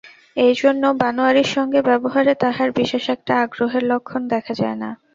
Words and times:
এইজন্য 0.37 0.83
বনোয়ারির 0.99 1.49
সঙ্গে 1.55 1.79
ব্যবহারে 1.89 2.33
তাহার 2.43 2.69
বিশেষ 2.79 3.03
একটা 3.15 3.33
আগ্রহের 3.43 3.83
লক্ষণ 3.91 4.21
দেখা 4.33 4.53
যায় 4.53 4.77
না। 4.83 4.89